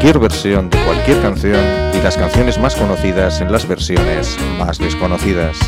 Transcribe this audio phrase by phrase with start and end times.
[0.00, 5.58] cualquier versión de cualquier canción y las canciones más conocidas en las versiones más desconocidas.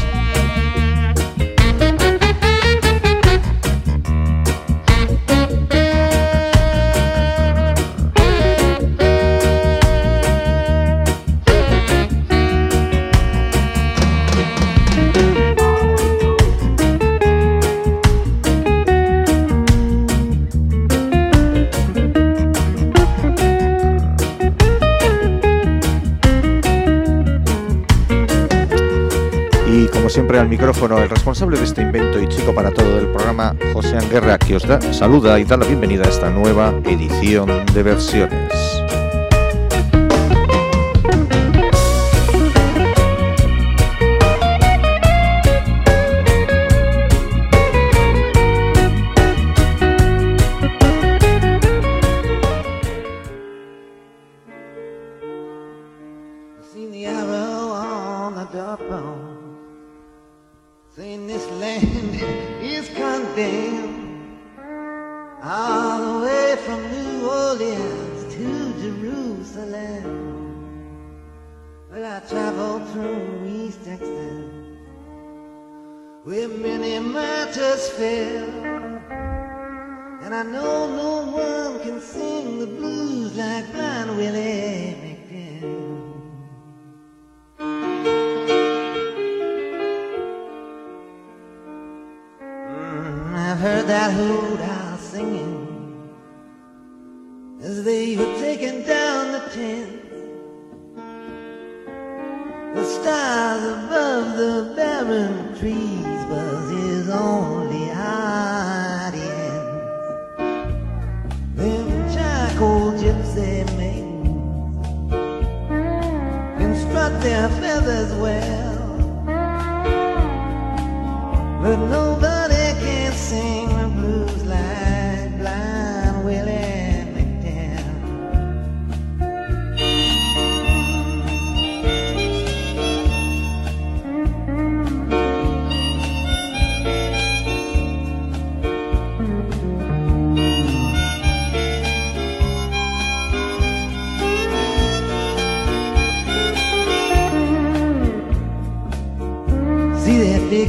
[30.39, 34.39] al micrófono el responsable de este invento y chico para todo del programa, José Anguerra,
[34.39, 38.82] que os da, saluda y da la bienvenida a esta nueva edición de versiones.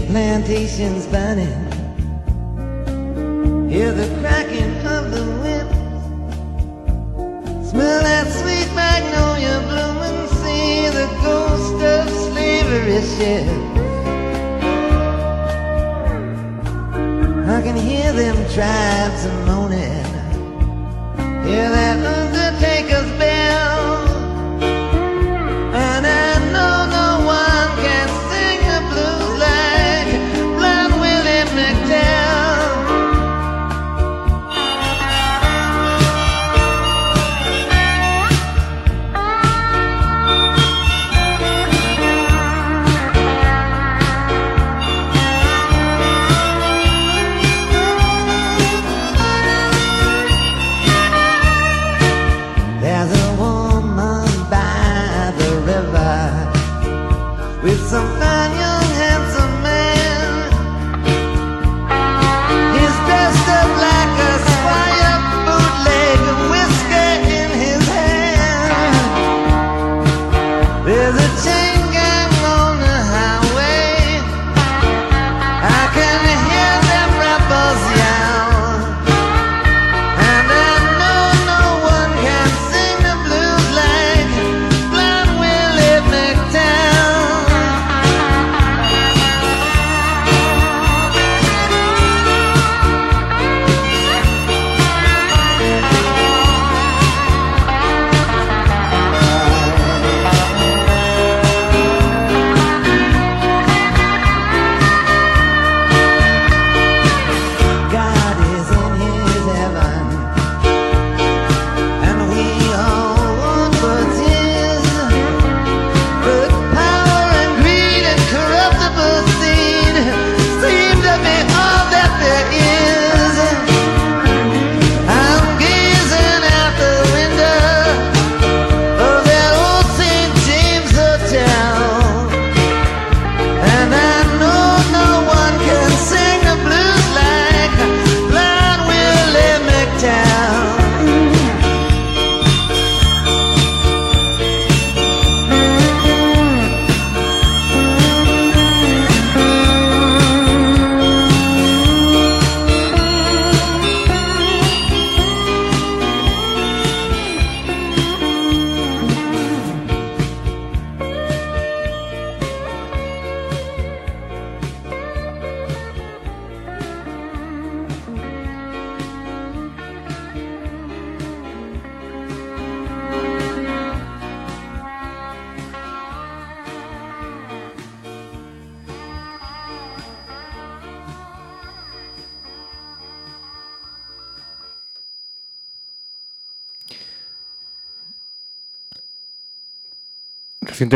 [0.07, 1.59] plantations burning.
[3.69, 5.69] Hear the cracking of the whip.
[7.69, 13.73] Smell that sweet magnolia bloom and See the ghost of slavery ship
[17.55, 20.05] I can hear them tribes moaning.
[21.45, 23.82] Hear that undertaker's bell.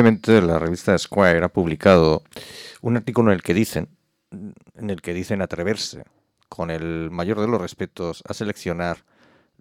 [0.08, 2.24] La revista Squire ha publicado
[2.80, 3.90] un artículo en el que dicen,
[4.32, 6.06] en el que dicen atreverse
[6.48, 9.04] con el mayor de los respetos a seleccionar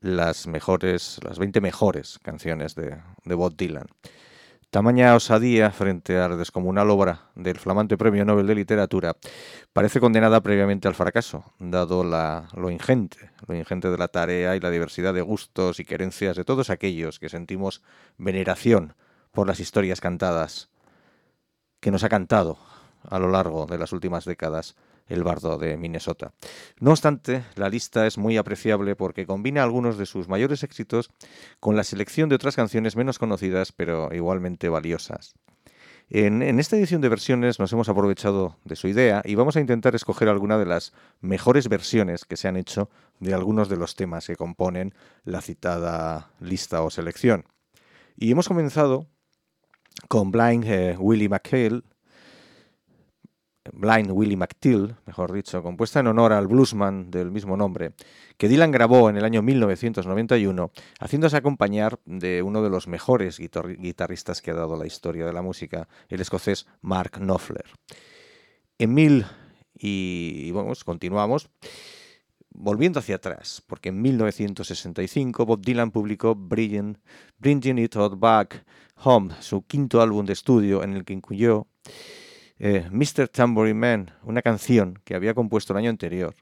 [0.01, 3.89] las mejores, las 20 mejores canciones de, de Bob Dylan.
[4.71, 9.17] Tamaña osadía frente a la descomunal obra del flamante Premio Nobel de Literatura
[9.73, 14.61] parece condenada previamente al fracaso, dado la, lo ingente, lo ingente de la tarea y
[14.61, 17.83] la diversidad de gustos y querencias de todos aquellos que sentimos
[18.17, 18.95] veneración
[19.37, 20.71] por las historias cantadas
[21.81, 22.56] que nos ha cantado
[23.06, 24.77] a lo largo de las últimas décadas
[25.09, 26.33] el bardo de Minnesota.
[26.81, 31.11] No obstante, la lista es muy apreciable porque combina algunos de sus mayores éxitos
[31.61, 35.35] con la selección de otras canciones menos conocidas pero igualmente valiosas.
[36.09, 39.94] En, esta edición de versiones nos hemos aprovechado de su idea y vamos a intentar
[39.94, 42.88] escoger alguna de las mejores versiones que se han hecho
[43.21, 44.94] de algunos de los temas que componen
[45.25, 47.44] la citada lista o selección.
[48.17, 49.09] Y hemos comenzado
[50.09, 51.83] con Blind eh, Willie McHale,
[53.73, 57.93] Blind Willie McTill, mejor dicho, compuesta en honor al bluesman del mismo nombre,
[58.37, 60.71] que Dylan grabó en el año 1991,
[61.01, 65.43] haciéndose acompañar de uno de los mejores guitarristas que ha dado la historia de la
[65.43, 67.65] música, el escocés Mark Knopfler.
[68.79, 69.27] En mil
[69.79, 71.49] y, vamos, continuamos.
[72.59, 76.97] Volviendo hacia atrás, porque en 1965 Bob Dylan publicó Bringing,
[77.39, 78.65] Bringing It All Back
[79.03, 81.67] Home, su quinto álbum de estudio en el que incluyó
[82.59, 83.29] eh, Mr.
[83.29, 86.35] Tambourine Man, una canción que había compuesto el año anterior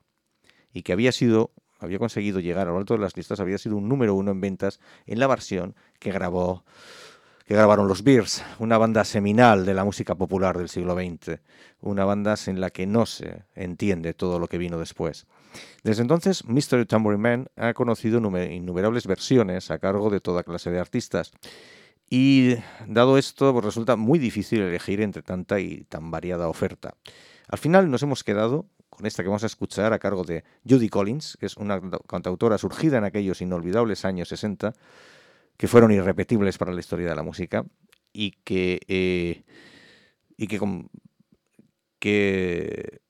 [0.72, 3.76] y que había sido, había conseguido llegar a lo alto de las listas, había sido
[3.76, 6.64] un número uno en ventas en la versión que grabó
[7.46, 11.40] que grabaron los Bears, una banda seminal de la música popular del siglo XX,
[11.80, 15.26] una banda en la que no se entiende todo lo que vino después.
[15.82, 16.86] Desde entonces, Mr.
[16.86, 21.32] Tambourine Man ha conocido innumerables versiones a cargo de toda clase de artistas.
[22.16, 26.94] Y dado esto, pues resulta muy difícil elegir entre tanta y tan variada oferta.
[27.48, 30.88] Al final nos hemos quedado con esta que vamos a escuchar a cargo de Judy
[30.88, 34.74] Collins, que es una cantautora surgida en aquellos inolvidables años 60,
[35.56, 37.64] que fueron irrepetibles para la historia de la música
[38.12, 39.42] y que, eh,
[40.36, 40.60] y que,
[41.98, 43.00] que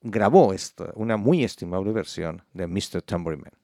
[0.00, 3.02] grabó esta, una muy estimable versión de Mr.
[3.02, 3.63] Tambourine Man.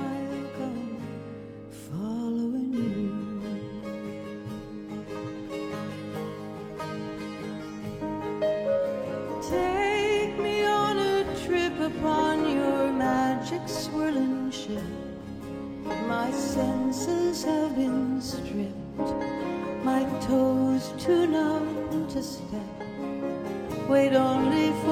[14.61, 14.83] ship.
[16.07, 19.09] My senses have been stripped,
[19.83, 22.71] my toes too numb to step.
[23.89, 24.90] Wait only for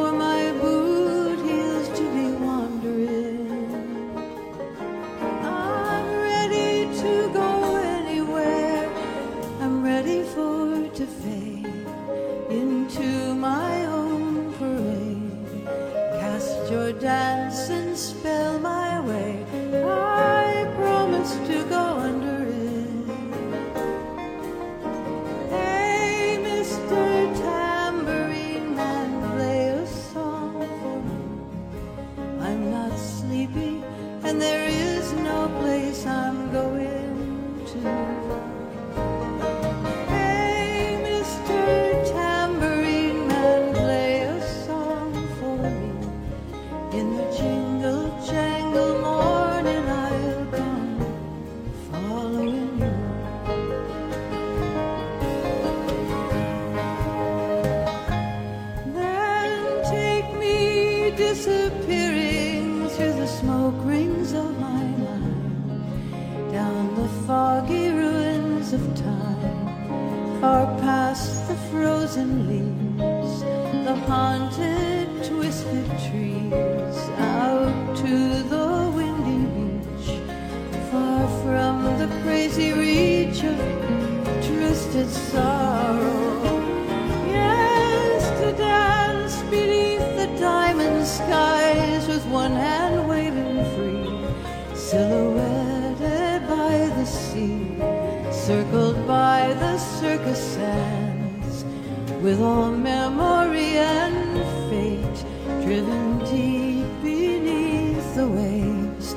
[106.25, 109.15] deep beneath the waves.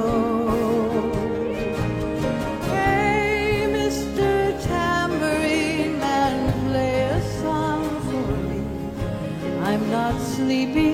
[2.73, 4.29] Hey, Mr.
[4.67, 8.61] Tambourine Man, play a song for me.
[9.69, 10.91] I'm not sleepy,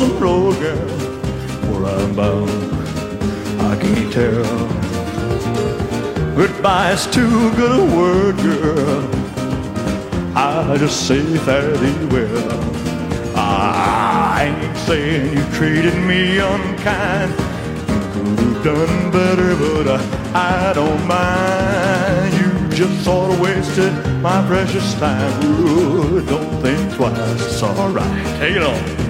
[0.00, 0.88] lonesome road, girl.
[1.68, 2.50] Where I'm bound,
[3.60, 4.44] I can't tell.
[6.36, 9.08] Goodbye's too good a word, girl.
[10.34, 12.60] I just say thee well.
[13.34, 17.32] Ah, I ain't saying you treated me unkind.
[17.32, 22.34] You could have done better, but I, I don't mind.
[22.40, 23.92] You just sort of wasted
[24.22, 25.44] my precious time.
[25.44, 28.26] Ooh, don't think twice, it's alright.
[28.38, 29.09] Take it on.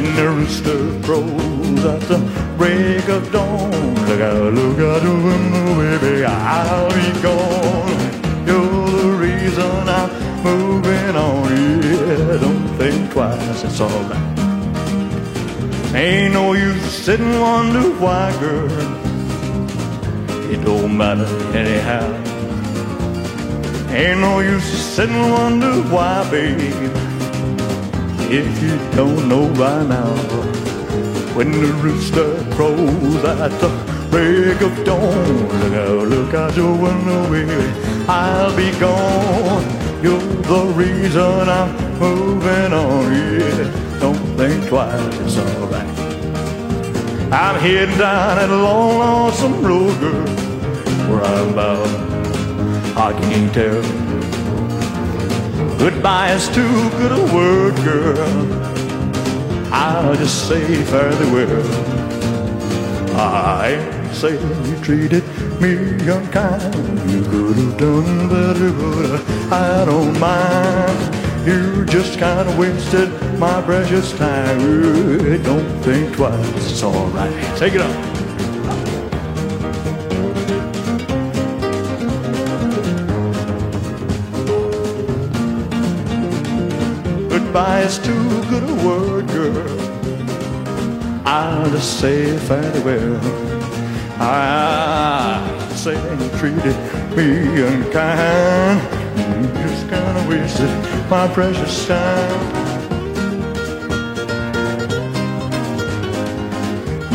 [0.00, 2.18] When the rooster crows at the
[2.56, 3.70] break of dawn,
[4.08, 8.46] look out, look out the window, baby, I'll be gone.
[8.46, 10.08] You're the reason I'm
[10.42, 11.50] moving on,
[11.82, 14.38] yeah, don't think twice, it's alright.
[15.94, 18.70] Ain't no use sitting wonder why, girl,
[20.50, 22.08] it don't matter anyhow.
[23.92, 27.09] Ain't no use sitting wonder why, babe
[28.32, 30.14] if you don't know by now.
[31.34, 33.68] When the rooster crows at the
[34.10, 37.68] break of dawn, look out, look out your window, baby,
[38.08, 39.64] I'll be gone.
[40.02, 43.98] You're the reason I'm moving on, yeah.
[43.98, 45.86] Don't think twice, it's alright.
[47.32, 50.26] I'm heading down that long, lonesome road, girl,
[51.08, 52.96] where I'm bound.
[52.96, 53.99] I can't tell.
[56.00, 58.52] Goodbye is too good a word, girl.
[59.70, 63.18] I'll just say fare thee well.
[63.18, 65.22] I saying you treated
[65.60, 65.74] me
[66.08, 66.74] unkind.
[67.10, 71.46] You could have done better, but I don't mind.
[71.46, 75.42] You just kind of wasted my precious time.
[75.42, 77.58] Don't think twice, it's alright.
[77.58, 78.09] Take it up.
[87.90, 89.66] Is too good a word, girl.
[91.26, 93.18] I'll just say farewell.
[94.20, 96.76] I say you treated
[97.16, 98.78] me unkind.
[99.18, 100.70] You just kind of wasted
[101.10, 102.40] my precious time.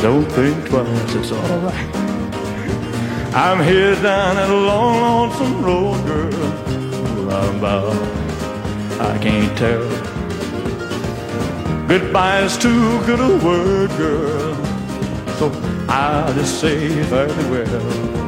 [0.01, 1.95] Don't think twice, it's alright.
[3.33, 7.31] I'm here down that long, lonesome road, girl.
[7.31, 7.95] I'm about,
[8.99, 9.94] I can't tell.
[11.87, 14.55] Goodbye is too good a word, girl.
[15.37, 15.51] So
[15.87, 18.25] I'll just say fairly well.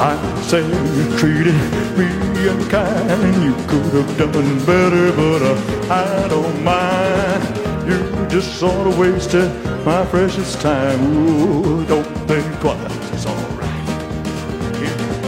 [0.00, 1.54] I say you treated
[1.96, 7.88] me unkind and you could have done better, but uh, I don't mind.
[7.88, 9.48] You just sort of wasted
[9.84, 11.00] my precious time.
[11.16, 13.70] Ooh, don't think twice, it's alright.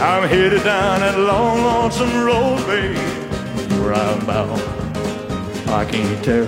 [0.01, 2.97] I'm headed down that long, lonesome road, babe,
[3.79, 4.76] where I'm bound.
[5.77, 6.47] I can't tell.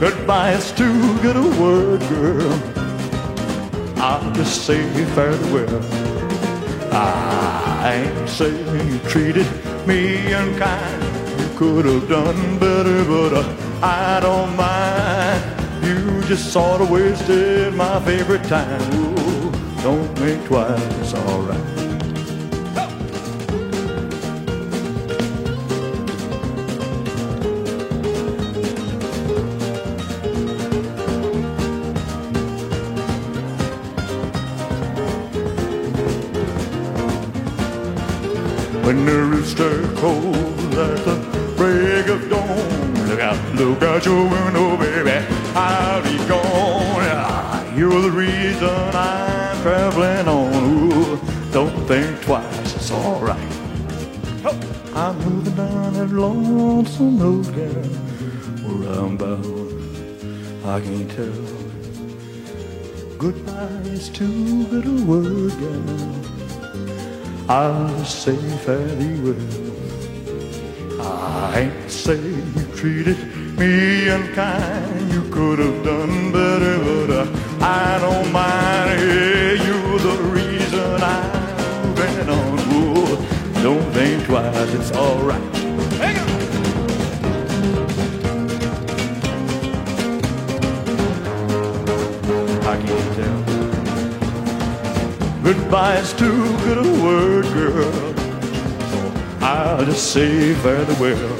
[0.00, 2.52] Goodbye is too good a word, girl.
[3.98, 4.82] I'll just say
[5.14, 5.80] fairly well.
[6.92, 9.46] I ain't saying you treated
[9.86, 11.02] me unkind.
[11.40, 15.86] You could have done better, but uh, I don't mind.
[15.86, 18.82] You just sort of wasted my favorite time.
[18.94, 19.52] Ooh,
[19.84, 21.79] don't think twice, alright.
[38.90, 40.34] When the rooster crows
[40.76, 45.24] at the break of dawn, look out, look out your window, baby,
[45.54, 47.78] I'll be gone.
[47.78, 50.92] You're the reason I'm traveling on.
[50.92, 51.20] Ooh,
[51.52, 53.38] don't think twice, it's alright.
[54.96, 57.84] I'm moving down that lonesome road, girl,
[58.66, 60.66] where I'm bound.
[60.66, 61.30] I can't tell.
[63.18, 66.19] Goodbye is too good a word, girl.
[67.50, 69.34] I'll say fairly well.
[71.00, 73.18] I ain't say you treated
[73.58, 75.12] me unkind.
[75.12, 77.26] You could have done better, but uh,
[77.60, 79.00] I don't mind.
[79.00, 82.58] Yeah, you're the reason I've been on.
[82.72, 83.16] Ooh,
[83.64, 85.42] don't think twice, it's alright.
[85.98, 86.28] Hang on.
[92.64, 93.39] I can't tell.
[95.52, 97.92] Goodbye is too good a word, girl.
[98.92, 101.32] So I'll just say fairly well.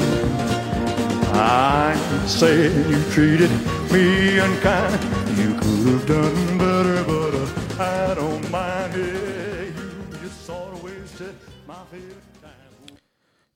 [1.32, 3.52] I can say you treated
[3.92, 5.00] me unkind.
[5.38, 8.94] You could have done better, but uh, I don't mind.
[8.96, 11.36] Yeah, you just sort of wasted
[11.68, 12.39] my time.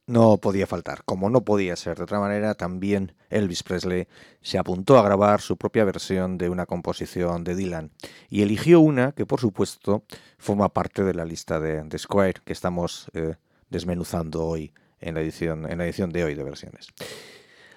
[0.06, 1.02] No podía faltar.
[1.04, 4.06] Como no podía ser de otra manera, también Elvis Presley
[4.42, 7.90] se apuntó a grabar su propia versión de una composición de Dylan
[8.28, 10.04] y eligió una que, por supuesto,
[10.36, 13.36] forma parte de la lista de, de Squire que estamos eh,
[13.70, 16.88] desmenuzando hoy en la, edición, en la edición de hoy de versiones.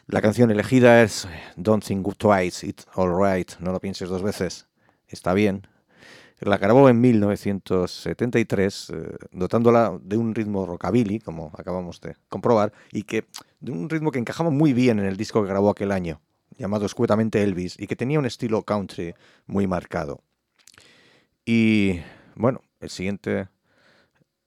[0.08, 4.68] La canción elegida es Don't Think Twice, It's Alright, no lo pienses dos veces,
[5.08, 5.68] está bien.
[6.40, 13.04] La grabó en 1973, eh, dotándola de un ritmo rockabilly, como acabamos de comprobar, y
[13.04, 13.26] que
[13.60, 16.22] de un ritmo que encajaba muy bien en el disco que grabó aquel año,
[16.58, 19.16] llamado escuetamente Elvis, y que tenía un estilo country
[19.48, 20.22] muy marcado.
[21.44, 22.02] Y
[22.36, 23.48] bueno, el siguiente,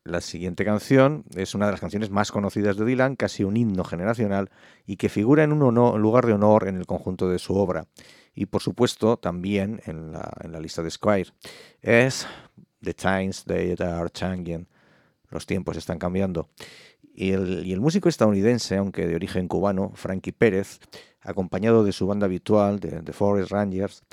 [0.05, 3.83] la siguiente canción es una de las canciones más conocidas de Dylan, casi un himno
[3.83, 4.49] generacional,
[4.87, 7.87] y que figura en un lugar de honor en el conjunto de su obra.
[8.41, 11.31] Y por supuesto también en la, lista de Squire.
[11.83, 12.27] Es
[12.81, 14.67] The Times They Are Changing.
[15.29, 16.49] Los tiempos están cambiando.
[17.15, 20.81] Y el, músico estadounidense, aunque de origen cubano, Frankie Pérez,
[21.21, 24.05] acompañado de su banda habitual, The Forest Rangers,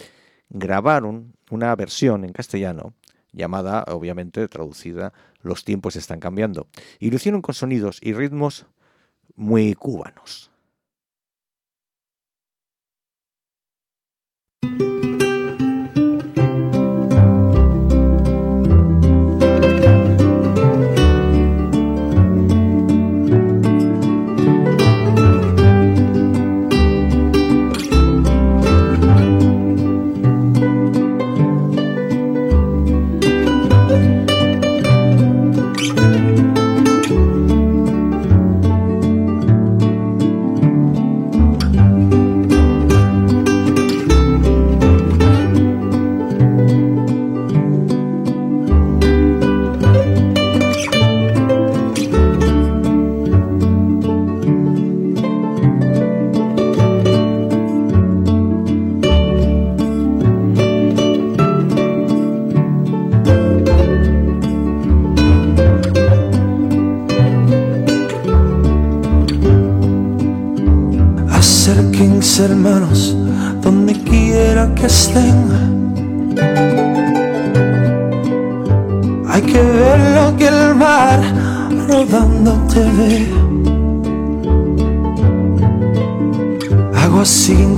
[0.49, 2.95] grabaron una versión en castellano
[3.31, 6.67] llamada, obviamente traducida, Los tiempos están cambiando.
[6.99, 8.65] Y lo hicieron con sonidos y ritmos
[9.37, 10.51] muy cubanos.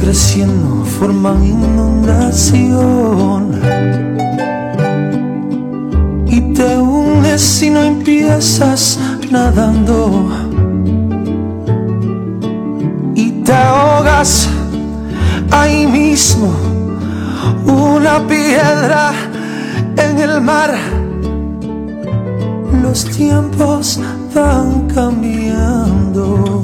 [0.09, 3.51] Creciendo, forman inundación.
[6.25, 8.97] Y te hundes si no empiezas
[9.29, 10.27] nadando.
[13.13, 14.49] Y te ahogas
[15.51, 16.55] ahí mismo,
[17.67, 19.11] una piedra
[19.95, 20.73] en el mar.
[22.81, 23.99] Los tiempos
[24.33, 26.63] van cambiando.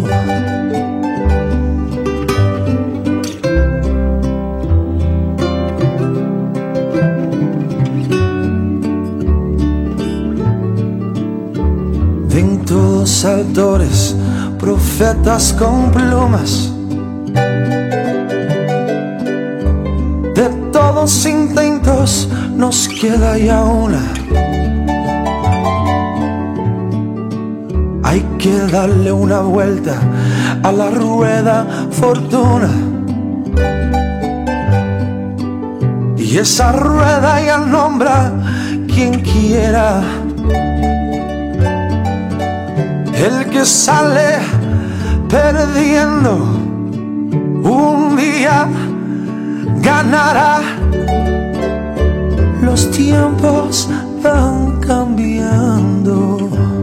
[14.59, 16.71] Profetas con plumas.
[20.35, 24.01] De todos intentos nos queda ya una.
[28.03, 29.95] Hay que darle una vuelta
[30.61, 32.69] a la rueda fortuna.
[36.17, 38.31] Y esa rueda ya nombra
[38.87, 40.24] quien quiera.
[43.25, 44.37] El que sale
[45.27, 46.35] perdiendo
[47.63, 48.67] un día
[49.81, 50.61] ganará.
[52.61, 53.89] Los tiempos
[54.21, 56.74] van cambiando.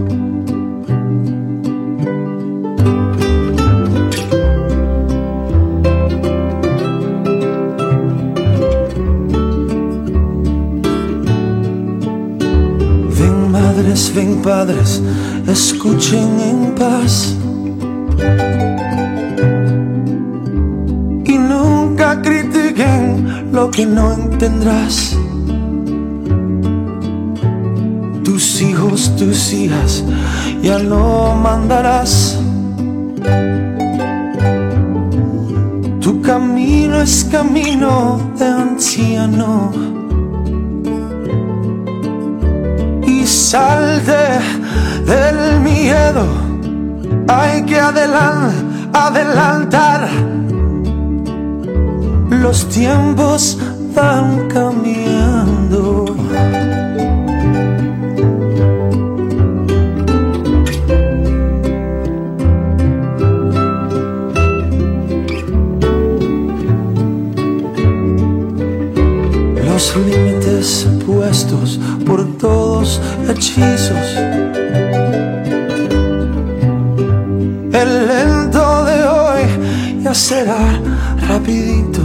[14.13, 15.03] Madres, ven padres,
[15.47, 17.37] escuchen en paz.
[21.25, 25.17] Y nunca critiquen lo que no entenderás.
[28.25, 30.05] Tus hijos, tus hijas,
[30.63, 32.39] ya no mandarás.
[36.01, 40.02] Tu camino es camino de anciano.
[43.53, 44.25] Salte
[45.05, 46.25] del miedo.
[47.29, 48.51] Hay que adelan-
[48.95, 50.09] adelantar.
[52.31, 53.59] Los tiempos
[53.95, 56.17] van cambiando.
[69.65, 74.17] Los límites puestos por todos hechizos.
[77.73, 80.81] El lento de hoy ya será
[81.29, 82.01] rapidito.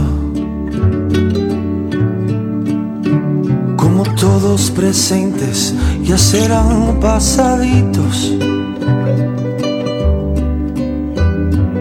[3.76, 8.32] Como todos presentes ya serán pasaditos.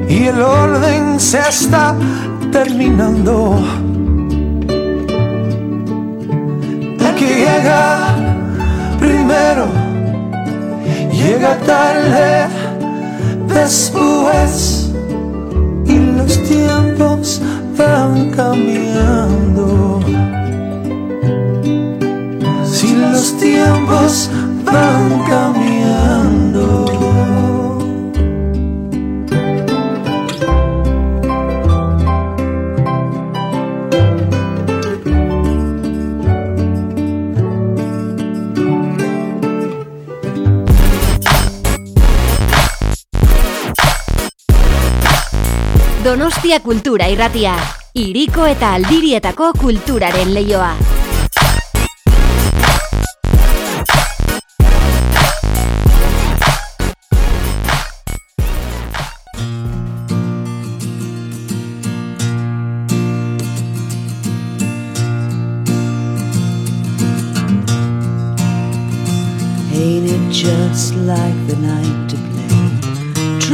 [0.09, 1.95] Y el orden se está
[2.51, 3.59] terminando.
[6.99, 8.06] El que llega
[9.27, 9.67] primero
[11.11, 12.47] llega tarde
[13.47, 14.91] después
[15.85, 17.41] y los tiempos
[17.77, 19.99] van cambiando.
[22.65, 24.29] Si los tiempos
[24.63, 26.06] van cambiando.
[46.27, 47.53] Donostia Kultura Irratia.
[47.95, 50.73] Iriko eta Aldirietako kulturaren leioa.
[69.71, 72.16] Ain't it just like the night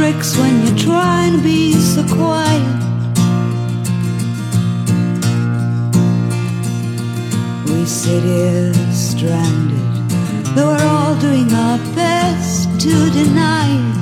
[0.04, 2.74] tricks when you're trying to be so quiet?
[7.66, 9.78] We sit here stranded,
[10.54, 13.96] though we're all doing our best to deny it.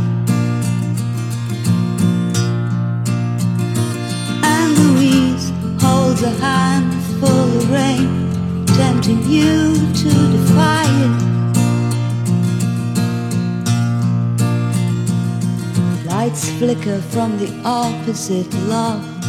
[4.55, 11.32] And Louise holds a handful of rain, tempting you to defy it.
[16.22, 19.24] Lights flicker from the opposite loft.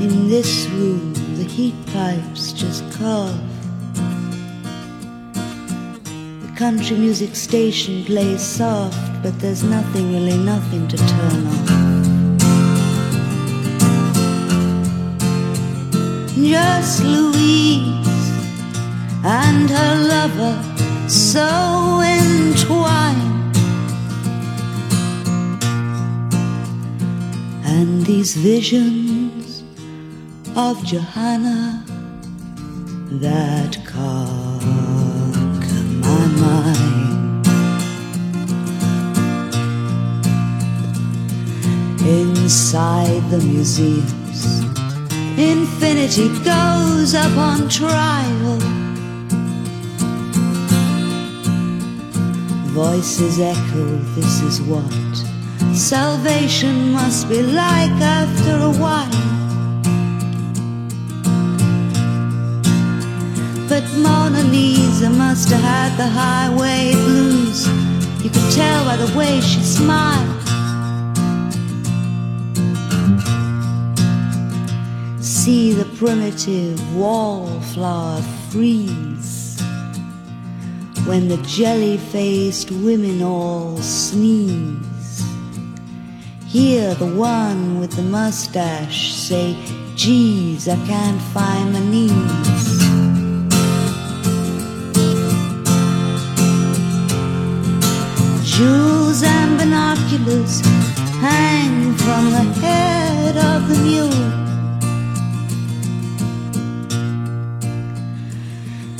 [0.00, 3.40] In this room, the heat pipes just cough.
[6.44, 11.68] The country music station plays soft, but there's nothing, really nothing to turn off.
[16.36, 18.30] Just Louise
[19.24, 20.54] and her lover
[21.08, 23.41] so entwined.
[27.74, 29.64] And these visions
[30.54, 31.82] of Johanna
[33.24, 37.46] that conquer my mind.
[42.06, 44.40] Inside the museums,
[45.38, 48.58] infinity goes up on trial.
[52.74, 55.31] Voices echo, this is what
[55.74, 59.08] salvation must be like after a while.
[63.68, 67.66] But Mona Lisa must have had the highway blues.
[68.22, 70.42] You could tell by the way she smiled.
[75.22, 79.60] See the primitive wallflower freeze
[81.06, 84.91] when the jelly faced women all sneeze.
[86.52, 89.56] Hear the one with the mustache say,
[89.96, 92.12] Geez, I can't find my knees.
[98.44, 100.60] Jewels and binoculars
[101.24, 104.10] hang from the head of the mule.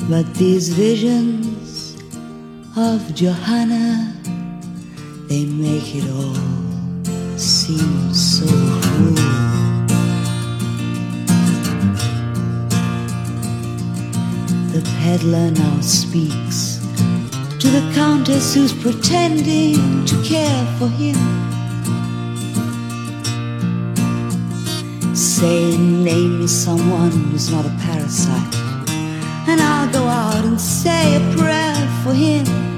[0.09, 2.03] But these visions
[2.79, 4.17] of Johanna,
[5.29, 6.52] they make it all
[7.63, 8.45] seem so
[8.83, 9.15] cruel.
[14.73, 16.81] The peddler now speaks
[17.61, 21.21] to the countess who's pretending to care for him.
[25.15, 28.57] Saying, name me someone who's not a parasite,
[29.47, 32.72] and I'll go out and say a prayer for him.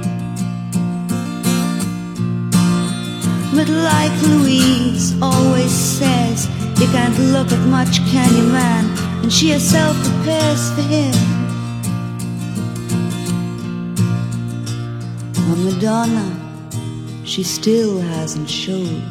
[3.55, 6.49] But like Louise always says,
[6.81, 8.85] you can't look at much, can you, man?
[9.23, 11.15] And she herself prepares for him.
[15.37, 16.27] A Madonna,
[17.25, 19.03] she still hasn't showed.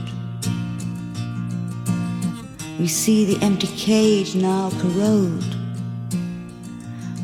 [2.77, 5.55] We see the empty cage now corrode,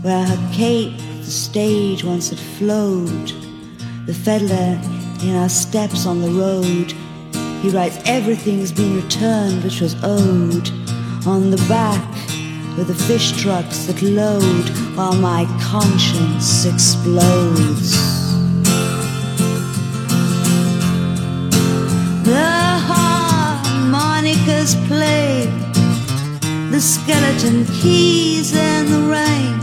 [0.04, 3.34] where her cape, the stage once had flowed.
[4.06, 4.80] The fiddler
[5.22, 6.94] in our steps on the road,
[7.62, 10.70] he writes everything's been returned which was owed.
[11.28, 12.10] On the back,
[12.78, 17.92] with the fish trucks that load, while my conscience explodes.
[22.24, 25.46] The harmonicas play,
[26.72, 29.60] the skeleton keys in the rain.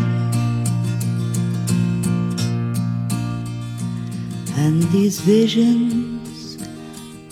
[4.58, 5.95] And these visions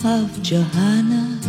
[0.04, 1.40] Johanna.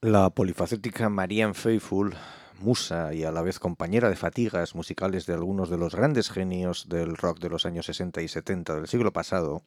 [0.00, 2.16] La polifacética Marianne Faithfull,
[2.58, 6.88] musa y a la vez compañera de fatigas musicales de algunos de los grandes genios
[6.88, 9.62] del rock de los años 60 y 70 del siglo pasado,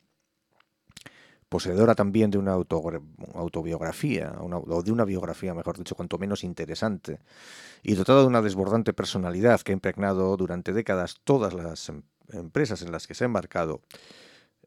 [1.49, 7.19] poseedora también de una autobiografía, o de una biografía, mejor dicho, cuanto menos interesante,
[7.83, 12.81] y dotada de una desbordante personalidad que ha impregnado durante décadas todas las em- empresas
[12.83, 13.81] en las que se ha embarcado,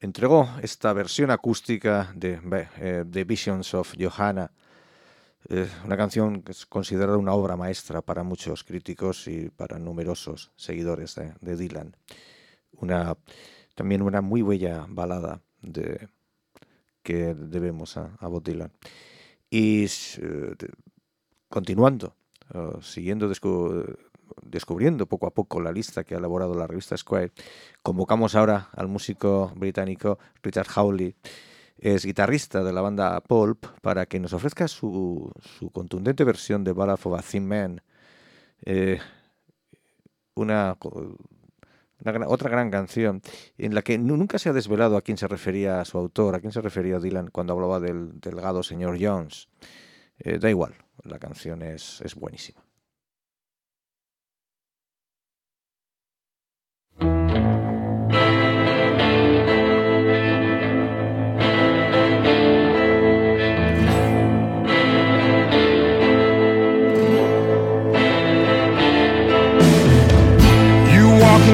[0.01, 4.51] entregó esta versión acústica de, be- eh, Visions of Johanna,
[5.49, 10.51] eh, una canción que es considerada una obra maestra para muchos críticos y para numerosos
[10.57, 11.97] seguidores de, Dylan.
[13.75, 16.09] También una muy bella balada de,
[17.03, 18.71] que debemos a, a.
[19.51, 20.57] Y eh,
[21.49, 22.15] continuando,
[22.81, 23.97] siguiendo descu-
[24.43, 27.33] descubriendo poco a poco la lista que ha elaborado la revista Square,
[27.83, 31.15] convocamos ahora al músico británico Richard Hawley,
[31.79, 35.33] es guitarrista de la banda Pulp, para que nos ofrezca su,
[35.73, 37.83] contundente versión de Ballad of a Thin Man,
[38.65, 39.01] eh,
[40.35, 40.79] una,
[42.05, 43.23] una gran- otra gran canción
[43.59, 46.35] en la que nu- nunca se ha desvelado a quién se refería a su autor,
[46.35, 49.49] a quién se refería Dylan cuando hablaba del delgado señor Jones.
[50.19, 52.62] Eh, da igual, la canción es, es buenísima.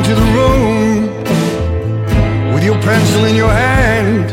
[0.09, 1.05] into the room
[2.55, 4.31] with your pencil in your hand.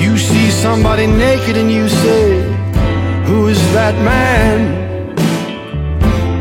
[0.00, 2.42] You see somebody naked and you say,
[3.26, 4.60] Who is that man?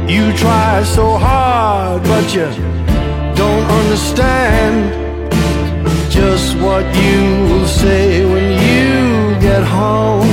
[0.07, 2.45] You try so hard, but you
[3.33, 4.91] don't understand
[6.11, 10.29] just what you will say when you get home.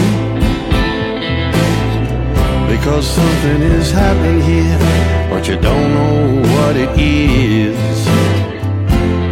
[2.69, 8.05] Because something is happening here but you don't know what it is.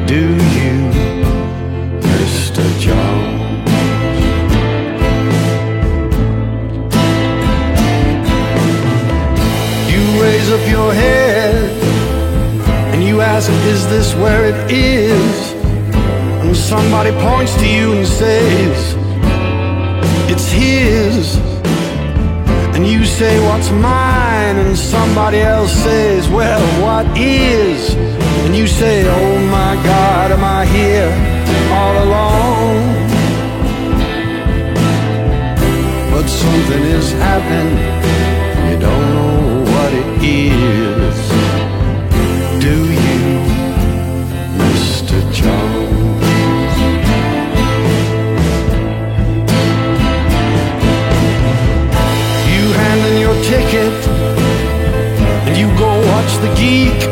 [0.09, 0.23] Do
[0.57, 0.77] you,
[2.01, 2.64] Mr.
[2.81, 3.71] Jones?
[9.90, 11.71] You raise up your head
[12.94, 15.53] and you ask, Is this where it is?
[16.42, 18.94] And somebody points to you and says,
[20.33, 21.37] It's his.
[22.75, 24.28] And you say, What's mine?
[24.40, 27.94] And somebody else says, Well, what is?
[28.44, 31.11] And you say, Oh my God, am I here
[31.79, 32.83] all alone?
[36.12, 37.79] But something is happening,
[38.70, 40.88] you don't know what it is.
[56.49, 57.03] The geek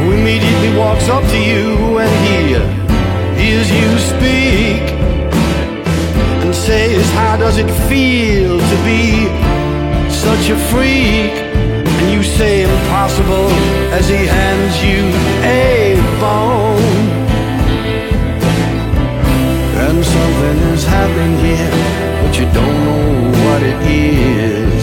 [0.00, 2.40] who immediately walks up to you and he
[3.42, 4.82] hears you speak
[6.42, 9.26] and says, How does it feel to be
[10.10, 11.32] such a freak?
[12.00, 13.50] And you say, Impossible,
[13.92, 15.02] as he hands you
[15.44, 17.08] a bone.
[19.84, 24.79] And something is happening here, but you don't know what it is.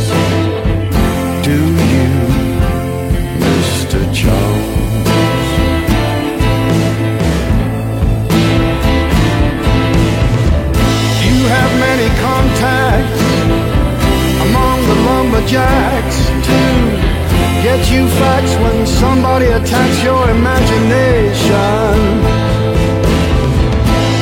[15.28, 16.17] Lumberjacks
[16.48, 16.60] to
[17.63, 21.98] get you facts when somebody attacks your imagination.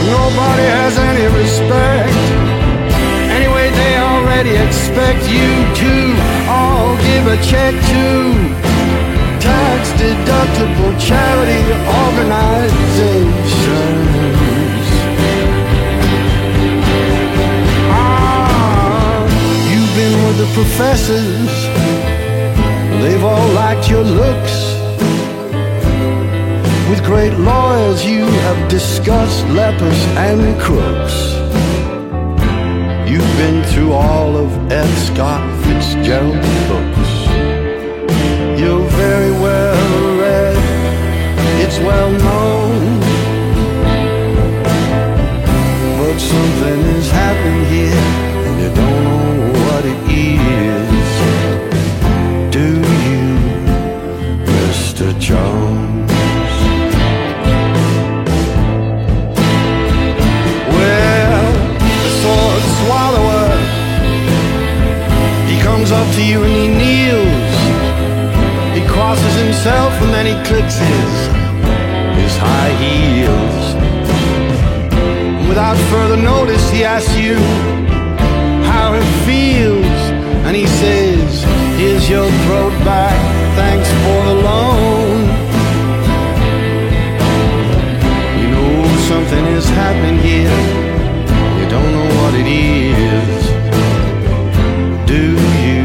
[0.10, 2.18] Nobody has any respect.
[3.38, 5.50] Anyway, they already expect you
[5.82, 5.94] to
[6.50, 8.06] all give a check to
[9.40, 11.64] tax deductible charity
[12.02, 14.45] organizations.
[20.38, 21.52] The professors.
[23.02, 24.56] They've all liked your looks.
[26.90, 31.16] With great lawyers, you have discussed lepers and crooks.
[33.10, 34.90] You've been through all of F.
[35.08, 37.12] Scott Fitzgerald's books.
[38.60, 40.58] You're very well read,
[41.64, 43.00] it's well known.
[46.00, 48.35] But something is happening here,
[55.06, 55.20] Mr.
[55.20, 56.12] Jones?
[60.74, 61.46] Well,
[61.80, 63.48] the sword swallower,
[65.48, 67.56] he comes up to you and he kneels.
[68.76, 71.14] He crosses himself and then he clicks his,
[72.24, 73.76] his high heels.
[75.48, 77.36] Without further notice, he asks you
[78.74, 79.86] how it feels.
[80.46, 81.44] And he says,
[81.78, 85.22] Here's your throat back, thanks for the loan.
[88.40, 88.74] You know
[89.12, 90.60] something is happening here.
[91.60, 93.42] You don't know what it is.
[95.14, 95.24] Do
[95.66, 95.84] you,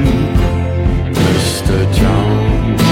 [1.15, 1.77] Mr.
[1.99, 2.83] Jones?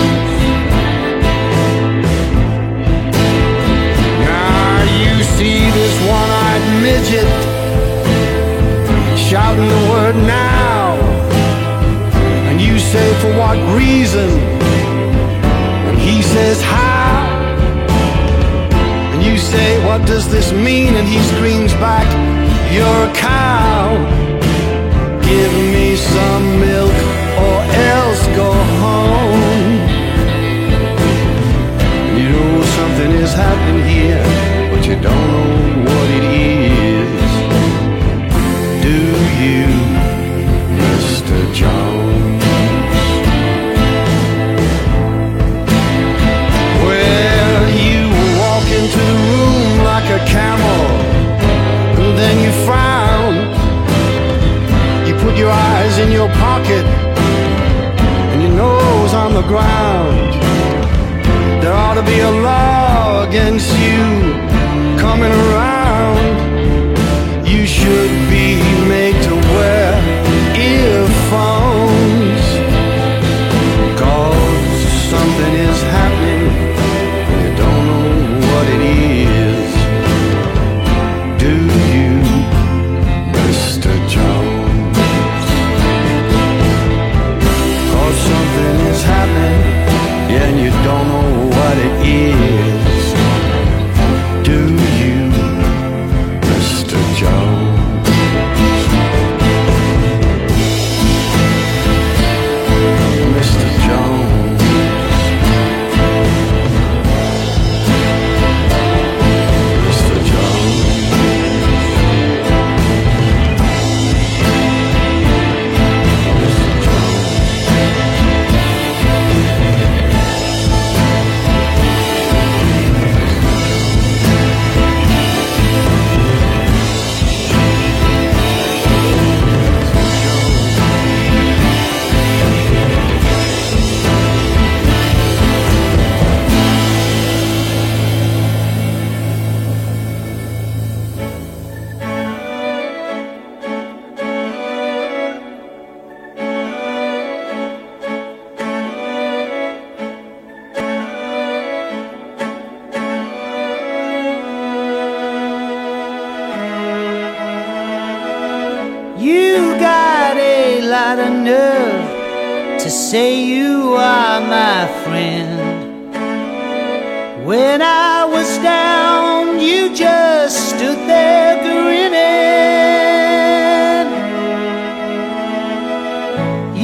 [4.24, 7.30] Now you see this one-eyed midget
[9.18, 10.96] shouting the word now.
[12.48, 14.67] And you say for what reason?
[19.98, 20.94] What does this mean?
[20.94, 22.06] And he screams back,
[22.72, 23.96] You're a cow.
[25.22, 26.94] Give me some milk
[27.44, 27.58] or
[27.92, 28.52] else go
[28.84, 29.72] home.
[32.16, 34.22] You know something is happening here,
[34.70, 37.32] but you don't know what it is.
[38.86, 38.98] Do
[39.42, 39.66] you,
[40.78, 41.54] Mr.
[41.54, 41.97] Jones?
[50.18, 50.82] A camel,
[52.00, 53.34] and then you frown.
[55.06, 56.84] You put your eyes in your pocket,
[58.30, 60.18] and your nose on the ground.
[61.62, 64.02] There ought to be a law against you
[65.04, 66.24] coming around.
[67.46, 68.46] You should be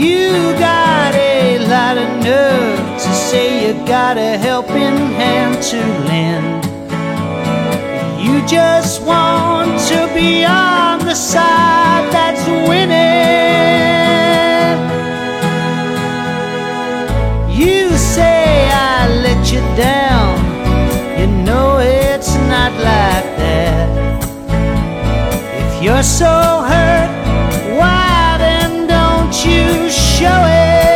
[0.04, 5.78] You got a lot of nerve to say you got a helping hand to
[6.08, 6.62] lend.
[8.22, 12.92] You just want to be on the side that's winning.
[17.58, 20.36] You say I let you down.
[21.18, 23.88] You know it's not like that.
[25.62, 28.13] If you're so hurt, why?
[30.14, 30.93] show it.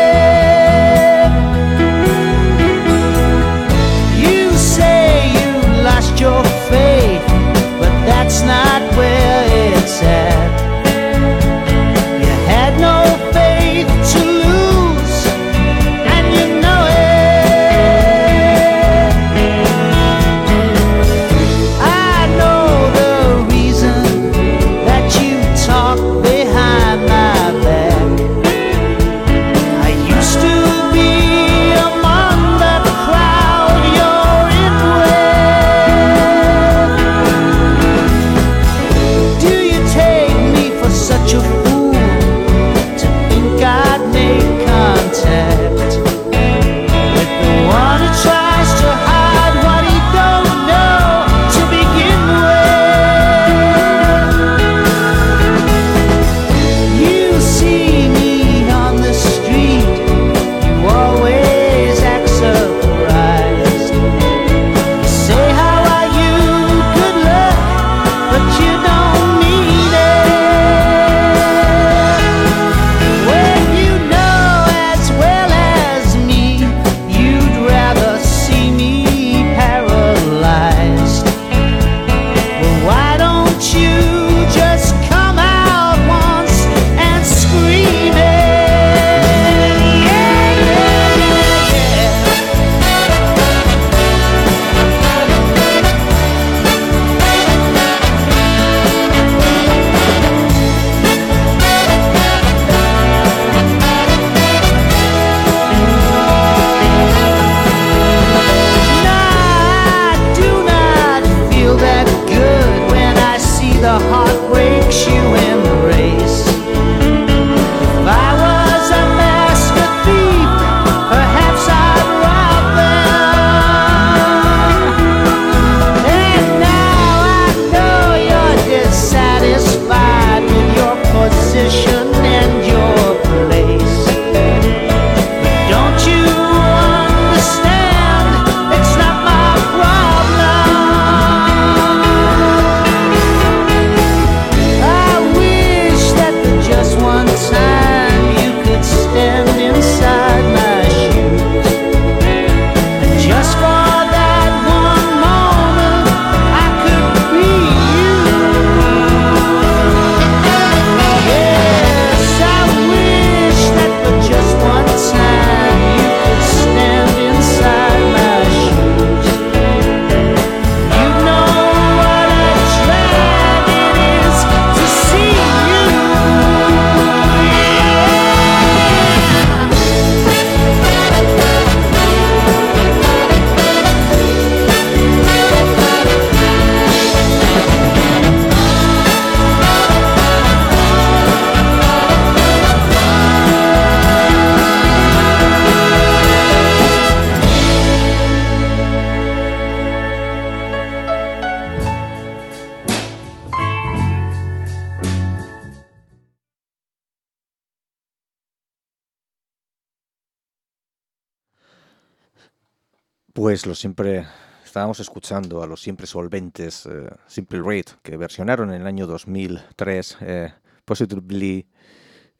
[213.38, 214.26] Pues lo siempre
[214.64, 220.16] estábamos escuchando a los siempre solventes eh, Simple Rate que versionaron en el año 2003
[220.22, 220.52] eh,
[220.84, 221.64] Positively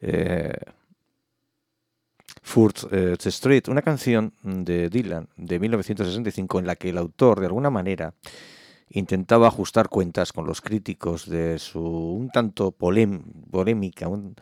[0.01, 0.51] eh,
[2.41, 7.45] Fourth eh, Street, una canción de Dylan de 1965 en la que el autor de
[7.45, 8.13] alguna manera
[8.89, 14.35] intentaba ajustar cuentas con los críticos de su un tanto polémica un,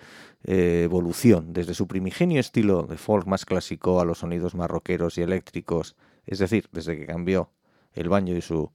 [0.43, 5.17] eh, evolución desde su primigenio estilo de folk más clásico a los sonidos más rockeros
[5.19, 5.95] y eléctricos
[6.27, 7.49] es decir, desde que cambió
[7.93, 8.69] el baño y su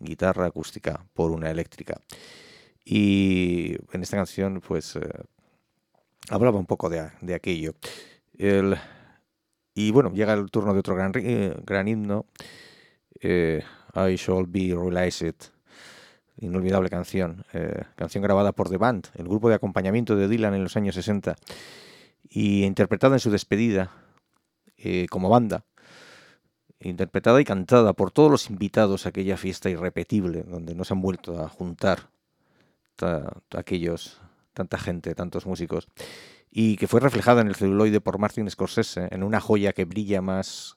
[0.00, 2.00] guitarra acústica por una eléctrica.
[2.84, 5.00] Y en esta canción, pues, eh,
[6.30, 7.74] hablaba un poco de, aquello.
[8.36, 8.76] El,
[9.74, 12.26] y bueno, llega el turno de otro gran, gran himno,
[13.20, 13.62] eh,
[13.94, 15.36] I Shall Be Realized,
[16.38, 20.64] inolvidable canción, eh, canción grabada por The Band, el grupo de acompañamiento de Dylan en
[20.64, 21.36] los años 60,
[22.28, 23.92] y interpretada en su despedida
[25.08, 25.64] como banda
[26.88, 31.02] interpretada y cantada por todos los invitados a aquella fiesta irrepetible, donde no se han
[31.02, 32.10] vuelto a juntar
[32.96, 34.20] ta- aquellos,
[34.52, 35.88] tanta gente, tantos músicos,
[36.50, 40.20] y que fue reflejada en el celuloide por Martin Scorsese, en una joya que brilla
[40.22, 40.76] más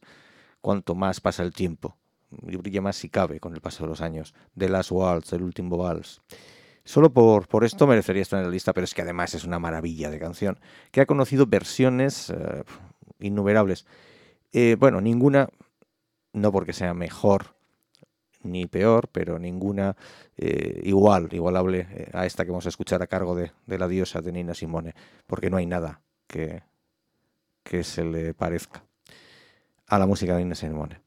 [0.61, 1.95] cuanto más pasa el tiempo,
[2.47, 5.43] y brilla más si cabe con el paso de los años, The Last Waltz, el
[5.43, 6.21] último vals.
[6.83, 9.59] Solo por, por esto merecería estar en la lista, pero es que además es una
[9.59, 10.57] maravilla de canción,
[10.91, 12.63] que ha conocido versiones eh,
[13.19, 13.85] innumerables.
[14.53, 15.49] Eh, bueno, ninguna,
[16.37, 17.55] no porque sea mejor
[18.43, 19.95] ni peor, pero ninguna
[20.37, 23.87] eh, igual, igualable eh, a esta que vamos a escuchar a cargo de, de la
[23.87, 26.63] diosa de Nina Simone, porque no hay nada que,
[27.63, 28.83] que se le parezca
[29.87, 31.06] a la música de Nina Simone.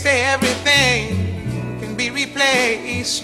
[0.00, 3.22] Say everything can be replaced.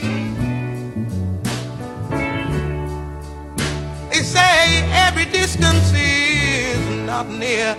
[4.10, 7.74] They say every distance is not near.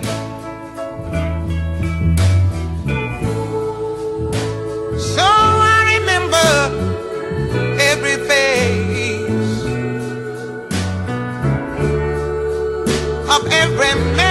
[4.97, 5.27] So
[5.75, 6.49] I remember
[7.91, 9.61] every face
[13.29, 14.26] of every man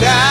[0.00, 0.29] come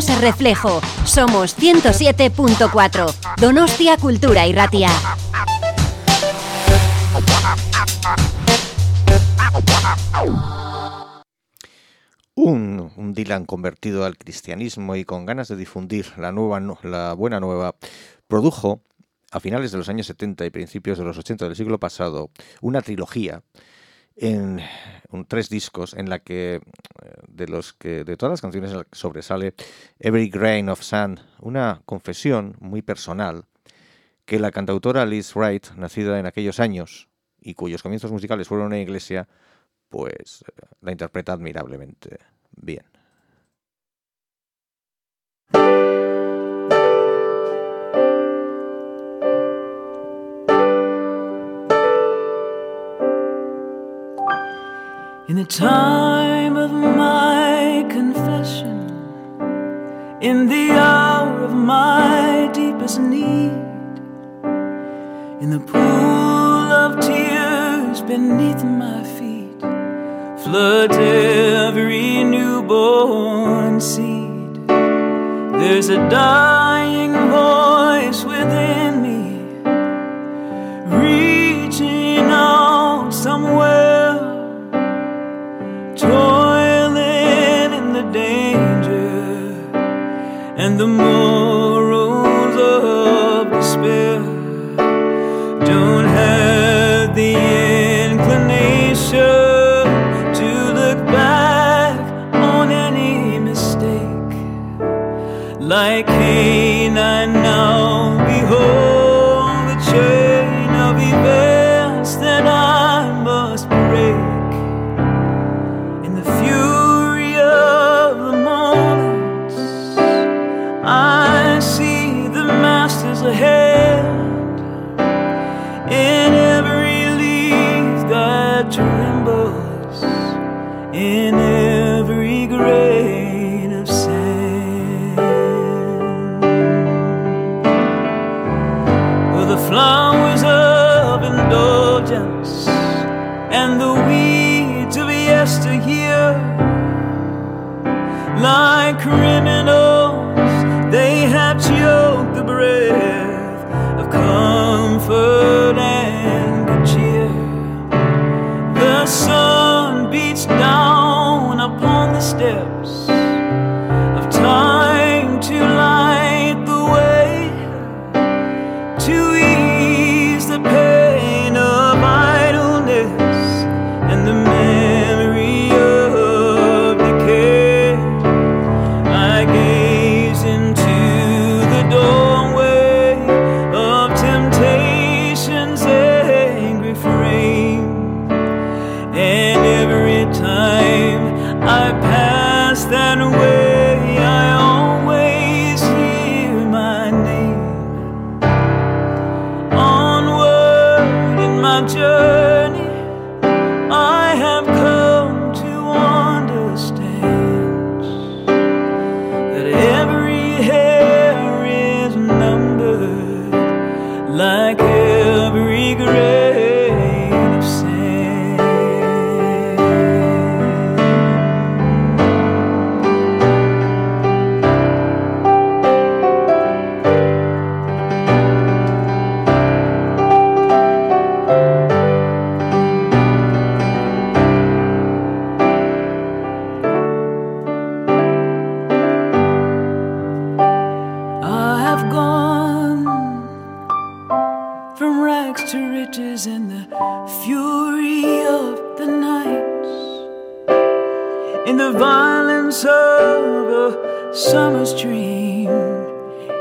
[0.00, 3.36] somos reflejo, somos 107.4.
[3.40, 4.90] Donostia Cultura y Ratia.
[12.34, 17.12] Un, un Dylan convertido al cristianismo y con ganas de difundir la, nueva, nu- la
[17.14, 17.74] buena nueva,
[18.28, 18.82] produjo
[19.32, 22.30] a finales de los años 70 y principios de los 80 del siglo pasado
[22.60, 23.42] una trilogía
[24.20, 24.60] en
[25.10, 26.60] un- tres discos en la que
[27.28, 29.54] de los que de todas las canciones en la que sobresale
[29.98, 33.44] Every Grain of Sand, una confesión muy personal
[34.24, 37.08] que la cantautora Liz Wright, nacida en aquellos años
[37.40, 39.28] y cuyos comienzos musicales fueron en una iglesia,
[39.88, 42.18] pues eh, la interpreta admirablemente
[42.56, 42.84] bien.
[55.38, 58.88] The time of my confession,
[60.20, 63.52] in the hour of my deepest need,
[65.40, 69.60] in the pool of tears beneath my feet,
[70.42, 74.66] floods every newborn seed.
[75.60, 76.57] There's a dying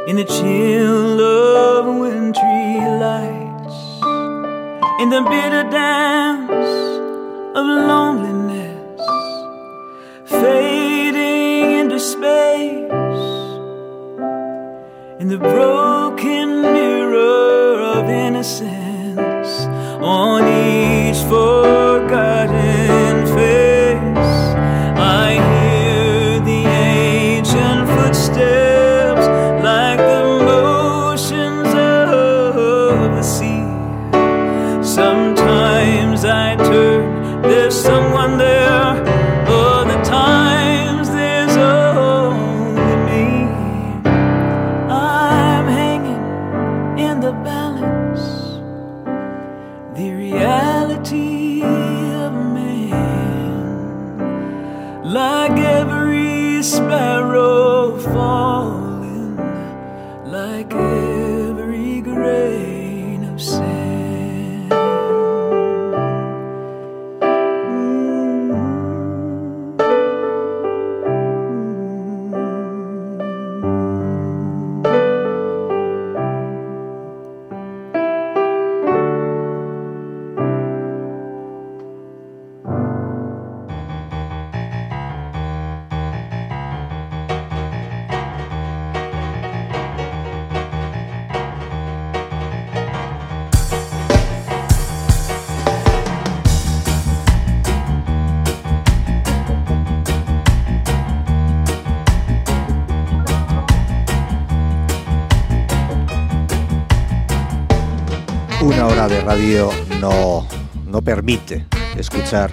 [0.08, 3.78] in the chill of wintry lights,
[5.02, 6.72] in the bitter dance
[7.58, 9.02] of loneliness,
[10.26, 12.90] fading into space.
[15.20, 19.66] In the broken mirror of innocence.
[20.02, 20.57] On
[108.68, 109.70] una hora de radio
[110.02, 110.46] no,
[110.86, 111.66] no permite
[111.96, 112.52] escuchar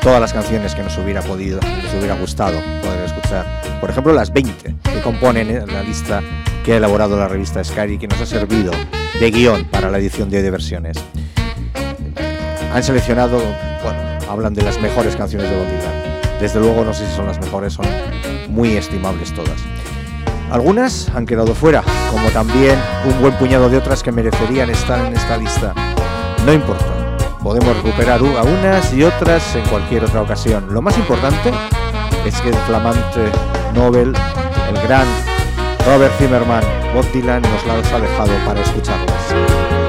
[0.00, 3.44] todas las canciones que nos hubiera podido, nos hubiera gustado poder escuchar.
[3.78, 6.22] Por ejemplo, las 20 que componen la lista
[6.64, 8.72] que ha elaborado la revista Sky y que nos ha servido
[9.20, 10.96] de guion para la edición de hoy de versiones.
[12.72, 13.38] Han seleccionado,
[13.82, 16.40] bueno, hablan de las mejores canciones de Bob Dylan.
[16.40, 17.86] Desde luego no sé si son las mejores, son
[18.48, 19.60] muy estimables todas.
[20.50, 25.14] Algunas han quedado fuera, como también un buen puñado de otras que merecerían estar en
[25.14, 25.74] esta lista.
[26.44, 26.86] No importa,
[27.42, 30.72] podemos recuperar a unas y otras en cualquier otra ocasión.
[30.72, 31.52] Lo más importante
[32.24, 33.30] es que el flamante
[33.74, 34.14] Nobel,
[34.68, 35.06] el gran
[35.86, 36.62] Robert Zimmerman,
[36.94, 39.85] Bob Dylan, nos las ha dejado para escucharlas.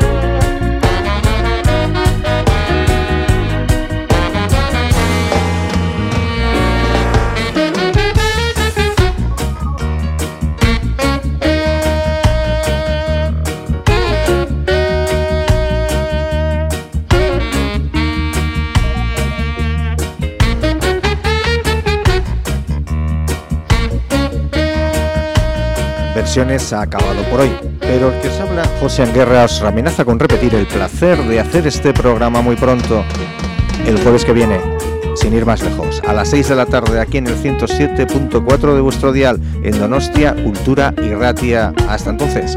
[26.37, 30.19] Versiones ha acabado por hoy, pero el que os habla, José Anguerra, os amenaza con
[30.19, 33.03] repetir el placer de hacer este programa muy pronto,
[33.87, 34.61] el jueves que viene,
[35.15, 38.81] sin ir más lejos, a las 6 de la tarde aquí en el 107.4 de
[38.81, 41.73] vuestro dial, en Donostia, Cultura y Ratia.
[41.89, 42.55] Hasta entonces,